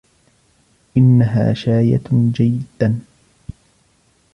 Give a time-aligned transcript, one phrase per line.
[0.97, 2.99] إنها شاية جداً.